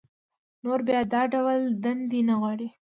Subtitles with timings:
[0.63, 2.67] نور بيا دا ډول دندې نه غواړي